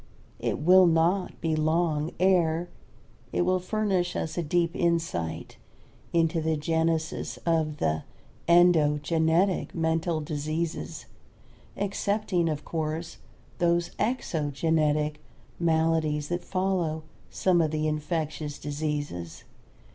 [0.39, 2.69] It will not be long ere
[3.31, 5.57] it will furnish us a deep insight
[6.11, 8.01] into the genesis of the
[8.47, 11.05] "endogenetic mental diseases,"
[11.77, 13.17] excepting, of course,
[13.59, 15.17] those "exogenetic"
[15.59, 19.43] maladies that follow some of the infectious diseases.